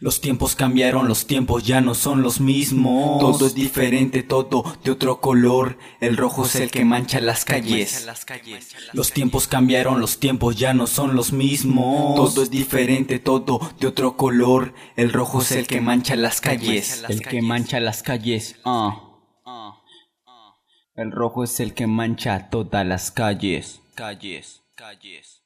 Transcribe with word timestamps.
Los 0.00 0.20
tiempos 0.20 0.56
cambiaron, 0.56 1.08
los 1.08 1.26
tiempos 1.26 1.64
ya 1.64 1.80
no 1.80 1.94
son 1.94 2.22
los 2.22 2.40
mismos. 2.40 3.20
Todo 3.20 3.46
es 3.46 3.54
diferente, 3.54 4.22
todo 4.22 4.64
de 4.84 4.90
otro 4.90 5.20
color. 5.20 5.78
El 6.00 6.16
rojo 6.16 6.44
es 6.44 6.56
el 6.56 6.70
que 6.70 6.84
mancha 6.84 7.20
las 7.20 7.44
calles. 7.44 8.06
Los 8.92 9.12
tiempos 9.12 9.48
cambiaron, 9.48 10.00
los 10.00 10.18
tiempos 10.18 10.56
ya 10.56 10.74
no 10.74 10.86
son 10.86 11.16
los 11.16 11.32
mismos. 11.32 12.14
Todo 12.16 12.42
es 12.42 12.50
diferente, 12.50 13.18
todo 13.18 13.60
de 13.80 13.86
otro 13.86 14.16
color. 14.16 14.74
El 14.96 15.12
rojo 15.12 15.40
es 15.40 15.52
el 15.52 15.66
que 15.66 15.80
mancha 15.80 16.16
las 16.16 16.40
calles. 16.40 17.04
El 17.08 17.22
que 17.22 17.42
mancha 17.42 17.80
las 17.80 18.02
calles. 18.02 18.56
Ah. 18.64 19.00
ah. 19.44 19.82
El 20.94 21.12
rojo 21.12 21.44
es 21.44 21.60
el 21.60 21.74
que 21.74 21.86
mancha 21.86 22.48
todas 22.50 22.86
las. 22.86 23.10
Calles, 23.10 23.80
calles, 23.94 24.62
calles. 24.74 25.45